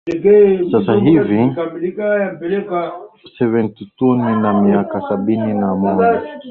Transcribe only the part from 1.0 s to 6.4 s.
hivi am seventy two nina miaka sabini na miwili